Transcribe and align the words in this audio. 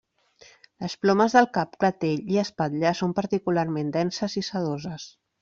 Les 0.83 0.95
plomes 1.03 1.35
del 1.37 1.47
cap, 1.57 1.75
clatell 1.83 2.33
i 2.37 2.39
espatlles 2.45 3.03
són 3.05 3.15
particularment 3.21 3.93
denses 4.01 4.41
i 4.43 4.45
sedoses. 4.51 5.07